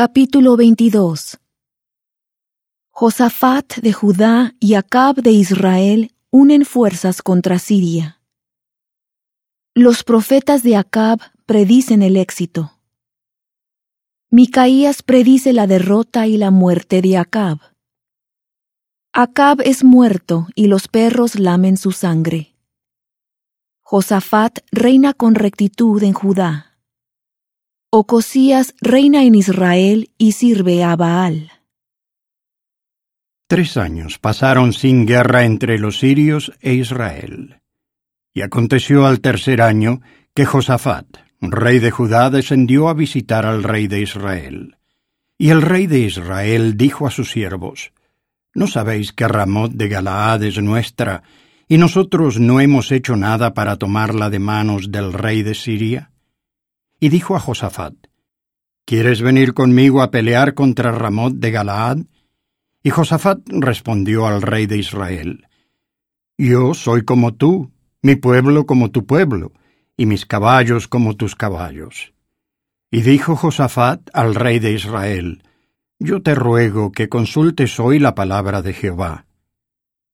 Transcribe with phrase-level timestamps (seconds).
[0.00, 1.38] Capítulo 22
[2.90, 8.20] Josafat de Judá y Acab de Israel unen fuerzas contra Siria.
[9.74, 12.78] Los profetas de Acab predicen el éxito.
[14.30, 17.58] Micaías predice la derrota y la muerte de Acab.
[19.12, 22.54] Acab es muerto y los perros lamen su sangre.
[23.80, 26.67] Josafat reina con rectitud en Judá.
[27.90, 31.50] Ocosías reina en Israel y sirve a Baal.
[33.46, 37.62] Tres años pasaron sin guerra entre los sirios e Israel.
[38.34, 40.02] Y aconteció al tercer año
[40.34, 41.06] que Josafat,
[41.40, 44.76] rey de Judá, descendió a visitar al rey de Israel.
[45.38, 47.92] Y el rey de Israel dijo a sus siervos,
[48.52, 51.22] ¿No sabéis que Ramot de Galaad es nuestra,
[51.66, 56.10] y nosotros no hemos hecho nada para tomarla de manos del rey de Siria?
[57.00, 57.94] Y dijo a Josafat,
[58.84, 61.98] ¿Quieres venir conmigo a pelear contra Ramot de Galaad?
[62.82, 65.46] Y Josafat respondió al rey de Israel,
[66.38, 69.52] Yo soy como tú, mi pueblo como tu pueblo,
[69.96, 72.14] y mis caballos como tus caballos.
[72.90, 75.42] Y dijo Josafat al rey de Israel,
[75.98, 79.26] Yo te ruego que consultes hoy la palabra de Jehová.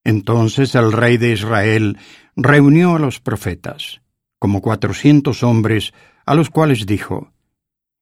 [0.02, 1.98] Entonces el rey de Israel
[2.34, 4.00] reunió a los profetas,
[4.38, 5.92] como cuatrocientos hombres,
[6.26, 7.32] a los cuales dijo,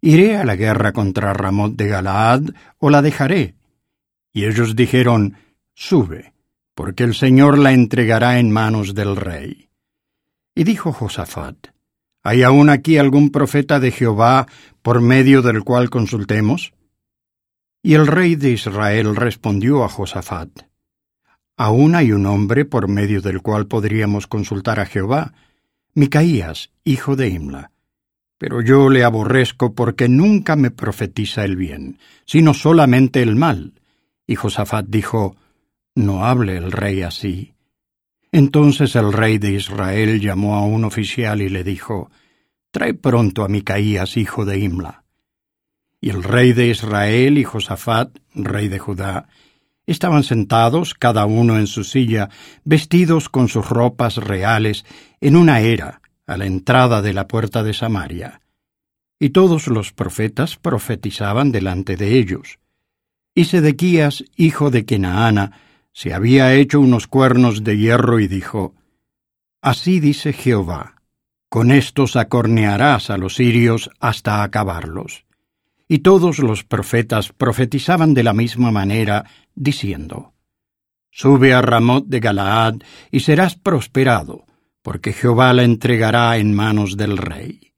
[0.01, 2.43] ¿Iré a la guerra contra Ramot de Galaad
[2.79, 3.55] o la dejaré?
[4.33, 5.37] Y ellos dijeron,
[5.75, 6.35] Sube,
[6.75, 9.69] porque el Señor la entregará en manos del rey.
[10.55, 11.69] Y dijo Josafat,
[12.25, 14.47] ¿Hay aún aquí algún profeta de Jehová
[14.83, 16.73] por medio del cual consultemos?
[17.83, 20.51] Y el rey de Israel respondió a Josafat,
[21.57, 25.33] Aún hay un hombre por medio del cual podríamos consultar a Jehová,
[25.95, 27.72] Micaías, hijo de Imla
[28.43, 33.75] pero yo le aborrezco porque nunca me profetiza el bien, sino solamente el mal.
[34.27, 35.37] Y Josafat dijo,
[35.95, 37.55] No hable el rey así.
[38.33, 42.11] Entonces el rey de Israel llamó a un oficial y le dijo,
[42.73, 45.05] Trae pronto a Micaías, hijo de Imla.
[46.01, 49.29] Y el rey de Israel y Josafat, rey de Judá,
[49.87, 52.29] estaban sentados, cada uno en su silla,
[52.65, 54.85] vestidos con sus ropas reales,
[55.21, 58.41] en una era, a la entrada de la puerta de Samaria.
[59.19, 62.59] Y todos los profetas profetizaban delante de ellos.
[63.35, 65.61] Y Sedequías, hijo de Kenaana,
[65.93, 68.75] se había hecho unos cuernos de hierro y dijo,
[69.61, 70.97] Así dice Jehová,
[71.49, 75.25] con estos acornearás a los sirios hasta acabarlos.
[75.87, 80.33] Y todos los profetas profetizaban de la misma manera, diciendo,
[81.11, 82.77] Sube a Ramot de Galaad
[83.11, 84.47] y serás prosperado,
[84.83, 87.73] porque Jehová la entregará en manos del rey.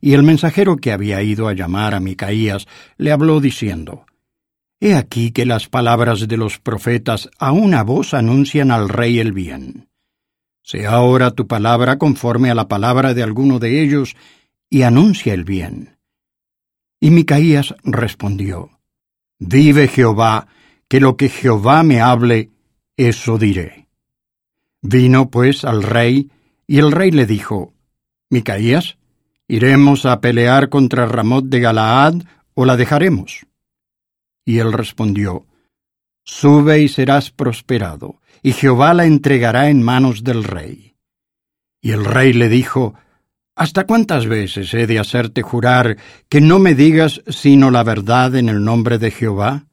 [0.00, 2.66] Y el mensajero que había ido a llamar a Micaías
[2.96, 4.06] le habló diciendo,
[4.80, 9.32] He aquí que las palabras de los profetas a una voz anuncian al rey el
[9.32, 9.90] bien.
[10.62, 14.16] Sea ahora tu palabra conforme a la palabra de alguno de ellos,
[14.70, 15.98] y anuncia el bien.
[17.00, 18.80] Y Micaías respondió,
[19.38, 20.46] Vive Jehová,
[20.88, 22.50] que lo que Jehová me hable,
[22.96, 23.88] eso diré.
[24.82, 26.30] Vino pues al rey,
[26.66, 27.74] y el rey le dijo,
[28.30, 28.96] Micaías,
[29.48, 32.14] ¿iremos a pelear contra Ramot de Galaad
[32.54, 33.46] o la dejaremos?
[34.44, 35.46] Y él respondió,
[36.24, 40.96] Sube y serás prosperado, y Jehová la entregará en manos del rey.
[41.82, 42.94] Y el rey le dijo,
[43.56, 45.98] ¿Hasta cuántas veces he de hacerte jurar
[46.28, 49.66] que no me digas sino la verdad en el nombre de Jehová?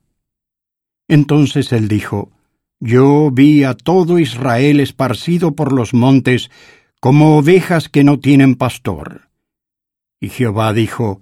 [1.07, 2.31] Entonces él dijo,
[2.79, 6.51] yo vi a todo Israel esparcido por los montes,
[6.99, 9.29] como ovejas que no tienen pastor.
[10.19, 11.21] Y Jehová dijo,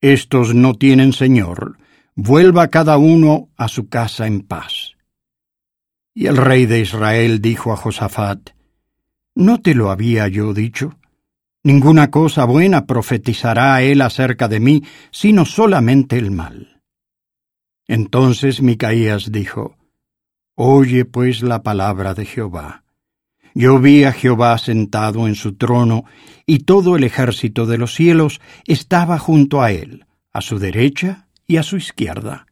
[0.00, 1.78] Estos no tienen Señor,
[2.14, 4.96] vuelva cada uno a su casa en paz.
[6.14, 8.50] Y el rey de Israel dijo a Josafat,
[9.34, 10.96] ¿No te lo había yo dicho?
[11.64, 16.82] Ninguna cosa buena profetizará él acerca de mí, sino solamente el mal.
[17.88, 19.76] Entonces Micaías dijo,
[20.56, 22.84] Oye pues la palabra de Jehová.
[23.54, 26.04] Yo vi a Jehová sentado en su trono,
[26.46, 31.56] y todo el ejército de los cielos estaba junto a él, a su derecha y
[31.56, 32.46] a su izquierda.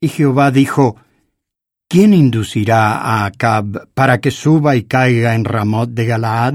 [0.00, 0.96] Y Jehová dijo,
[1.88, 6.54] ¿Quién inducirá a Acab para que suba y caiga en Ramot de Galaad?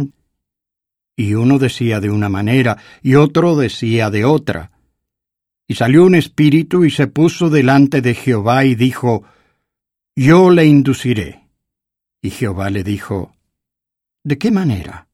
[1.15, 4.71] Y uno decía de una manera, y otro decía de otra.
[5.67, 9.23] Y salió un espíritu y se puso delante de Jehová y dijo,
[10.19, 11.47] yo le induciré.
[12.21, 13.33] Y Jehová le dijo,
[14.21, 15.07] ¿De qué manera?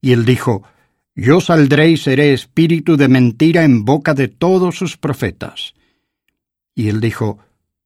[0.00, 0.62] Y él dijo,
[1.14, 5.74] Yo saldré y seré espíritu de mentira en boca de todos sus profetas.
[6.74, 7.38] Y él dijo,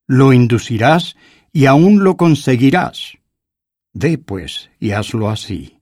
[0.07, 1.17] Lo inducirás
[1.53, 3.19] y aún lo conseguirás.
[3.93, 5.81] Ve pues y hazlo así.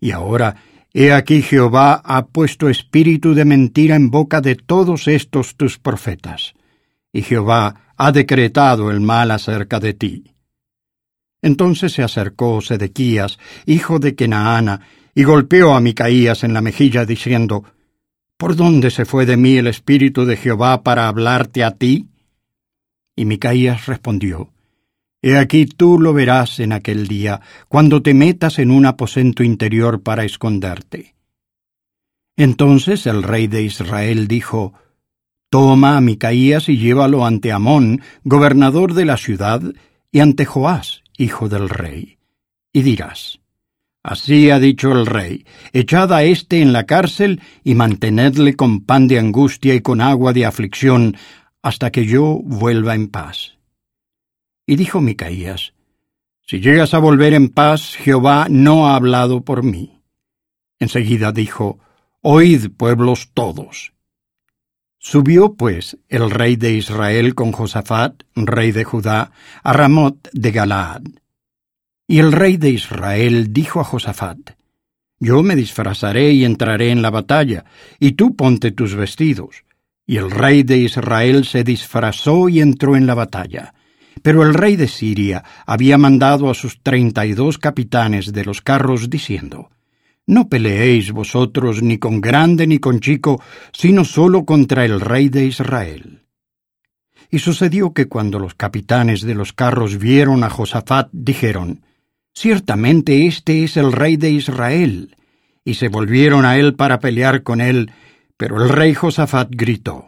[0.00, 0.56] Y ahora,
[0.92, 6.54] he aquí Jehová ha puesto espíritu de mentira en boca de todos estos tus profetas,
[7.12, 10.34] y Jehová ha decretado el mal acerca de ti.
[11.42, 14.80] Entonces se acercó Sedequías, hijo de Kenaana,
[15.14, 17.64] y golpeó a Micaías en la mejilla, diciendo,
[18.38, 22.08] ¿Por dónde se fue de mí el Espíritu de Jehová para hablarte a ti?
[23.14, 24.52] Y Micaías respondió,
[25.20, 30.02] He aquí tú lo verás en aquel día, cuando te metas en un aposento interior
[30.02, 31.14] para esconderte.
[32.36, 34.72] Entonces el rey de Israel dijo,
[35.52, 39.60] Toma a Micaías y llévalo ante Amón, gobernador de la ciudad,
[40.10, 42.16] y ante Joás, hijo del rey.
[42.72, 43.38] Y dirás,
[44.02, 45.44] Así ha dicho el rey,
[45.74, 50.32] echad a éste en la cárcel y mantenedle con pan de angustia y con agua
[50.32, 51.18] de aflicción,
[51.60, 53.58] hasta que yo vuelva en paz.
[54.66, 55.74] Y dijo Micaías,
[56.46, 60.00] Si llegas a volver en paz, Jehová no ha hablado por mí.
[60.78, 61.78] Enseguida dijo,
[62.22, 63.92] Oíd, pueblos todos.
[65.04, 69.32] Subió, pues, el rey de Israel con Josafat, rey de Judá,
[69.64, 71.02] a Ramot de Galaad.
[72.06, 74.52] Y el rey de Israel dijo a Josafat,
[75.18, 77.64] Yo me disfrazaré y entraré en la batalla,
[77.98, 79.64] y tú ponte tus vestidos.
[80.06, 83.74] Y el rey de Israel se disfrazó y entró en la batalla.
[84.22, 88.62] Pero el rey de Siria había mandado a sus treinta y dos capitanes de los
[88.62, 89.68] carros, diciendo,
[90.26, 93.42] No peleéis vosotros ni con grande ni con chico,
[93.72, 96.22] sino solo contra el rey de Israel.
[97.30, 101.82] Y sucedió que cuando los capitanes de los carros vieron a Josafat, dijeron,
[102.34, 105.16] Ciertamente este es el rey de Israel.
[105.64, 107.90] Y se volvieron a él para pelear con él,
[108.36, 110.06] pero el rey Josafat gritó.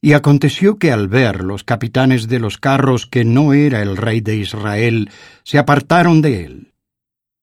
[0.00, 4.20] Y aconteció que al ver los capitanes de los carros que no era el rey
[4.20, 5.10] de Israel,
[5.42, 6.72] se apartaron de él.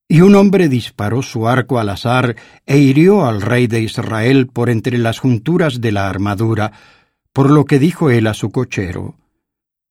[0.08, 2.36] Y un hombre disparó su arco al azar
[2.66, 6.72] e hirió al rey de Israel por entre las junturas de la armadura,
[7.34, 9.16] por lo que dijo él a su cochero,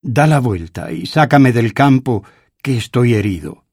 [0.06, 2.24] Da la vuelta y sácame del campo,
[2.62, 3.64] que estoy herido.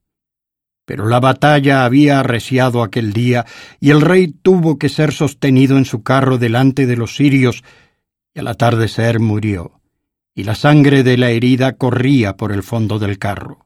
[0.86, 3.46] Pero la batalla había arreciado aquel día,
[3.82, 7.66] y el rey tuvo que ser sostenido en su carro delante de los sirios,
[8.34, 9.82] y al atardecer murió,
[10.34, 13.66] y la sangre de la herida corría por el fondo del carro.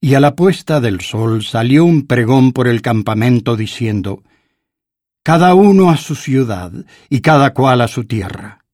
[0.00, 4.22] Y a la puesta del sol salió un pregón por el campamento diciendo,
[5.22, 6.72] Cada uno a su ciudad,
[7.08, 8.64] y cada cual a su tierra.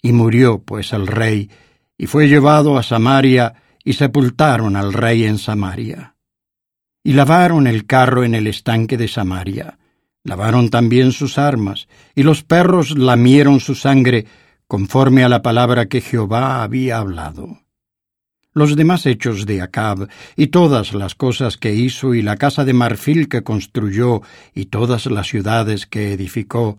[0.00, 1.50] Y murió, pues, el rey,
[1.98, 6.12] y fue llevado a Samaria, y sepultaron al rey en Samaria
[7.04, 9.78] y lavaron el carro en el estanque de Samaria.
[10.24, 14.26] Lavaron también sus armas, y los perros lamieron su sangre,
[14.68, 17.61] conforme a la palabra que Jehová había hablado.
[18.54, 22.74] Los demás hechos de Acab, y todas las cosas que hizo, y la casa de
[22.74, 24.20] marfil que construyó,
[24.54, 26.78] y todas las ciudades que edificó,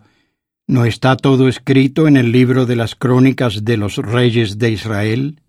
[0.68, 5.40] ¿no está todo escrito en el libro de las crónicas de los reyes de Israel?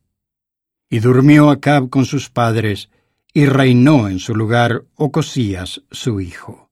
[0.89, 2.89] Y durmió Acab con sus padres,
[3.31, 6.71] y reinó en su lugar Ocosías su hijo.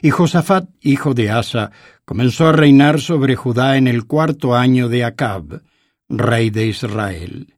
[0.00, 1.70] Y Josafat, hijo de Asa,
[2.04, 5.62] comenzó a reinar sobre Judá en el cuarto año de Acab,
[6.08, 7.54] rey de Israel.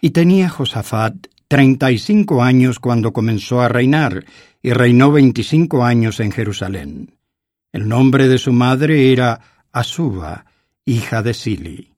[0.00, 1.14] Y tenía Josafat
[1.46, 4.24] treinta y cinco años cuando comenzó a reinar,
[4.62, 7.16] y reinó veinticinco años en Jerusalén.
[7.72, 9.40] El nombre de su madre era
[9.72, 10.46] Asuba,
[10.84, 11.92] hija de Sili.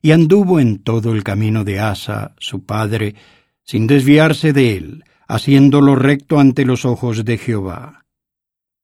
[0.00, 3.16] Y anduvo en todo el camino de Asa, su padre,
[3.64, 8.04] sin desviarse de él, haciéndolo recto ante los ojos de Jehová.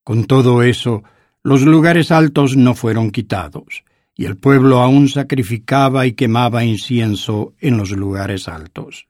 [0.03, 1.03] Con todo eso,
[1.41, 3.84] los lugares altos no fueron quitados,
[4.15, 9.07] y el pueblo aún sacrificaba y quemaba incienso en los lugares altos.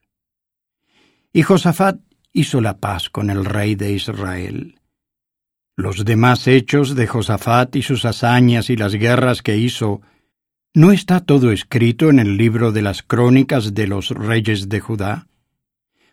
[1.31, 1.99] Y Josafat
[2.33, 4.79] hizo la paz con el rey de Israel.
[5.77, 10.01] Los demás hechos de Josafat y sus hazañas y las guerras que hizo,
[10.73, 15.27] ¿no está todo escrito en el libro de las crónicas de los reyes de Judá?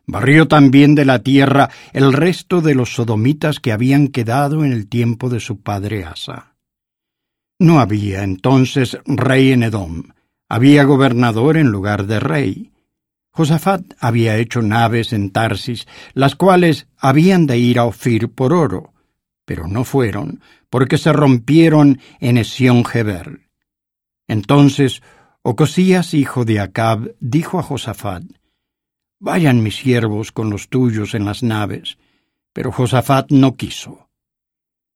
[0.05, 4.89] Barrió también de la tierra el resto de los sodomitas que habían quedado en el
[4.89, 6.52] tiempo de su padre Asa.
[7.63, 10.15] No había entonces rey en Edom,
[10.49, 12.73] había gobernador en lugar de rey.
[13.31, 18.93] Josafat había hecho naves en Tarsis, las cuales habían de ir a Ofir por oro,
[19.45, 20.41] pero no fueron,
[20.71, 23.49] porque se rompieron en Esión Geber.
[24.27, 25.01] Entonces
[25.43, 28.25] Ocosías, hijo de Acab, dijo a Josafat,
[29.21, 31.97] Vayan mis siervos con los tuyos en las naves.
[32.53, 34.09] Pero Josafat no quiso.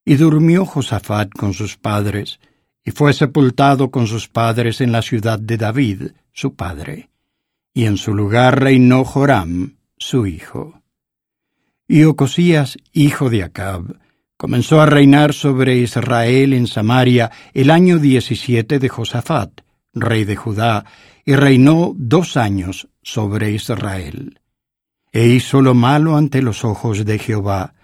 [0.05, 2.41] Y durmió Josafat con sus padres,
[2.87, 6.03] y fue sepultado con sus padres en la ciudad de David,
[6.33, 7.11] su padre.
[7.75, 10.81] Y en su lugar reinó Joram, su hijo.
[11.89, 13.99] Y Ocosías, hijo de Acab,
[14.37, 19.63] comenzó a reinar sobre Israel en Samaria el año diecisiete de Josafat,
[19.93, 20.85] rey de Judá,
[21.25, 24.39] y reinó dos años sobre Israel.
[25.11, 27.75] E hizo lo malo ante los ojos de Jehová,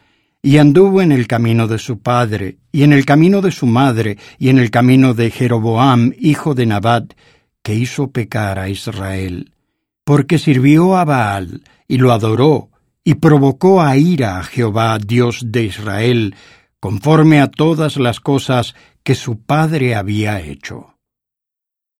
[0.42, 4.18] y anduvo en el camino de su padre, y en el camino de su madre,
[4.38, 7.12] y en el camino de Jeroboam, hijo de Nabat,
[7.62, 9.52] que hizo pecar a Israel,
[10.02, 12.70] porque sirvió a Baal, y lo adoró,
[13.04, 16.34] y provocó a ira a Jehová, Dios de Israel,
[16.80, 20.91] conforme a todas las cosas que su padre había hecho.